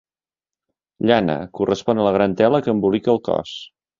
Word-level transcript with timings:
Llana: 1.09 1.35
correspon 1.59 2.01
a 2.01 2.07
la 2.09 2.15
gran 2.17 2.35
tela 2.41 2.63
que 2.67 2.75
embolica 2.75 3.15
el 3.17 3.23
cos. 3.31 3.55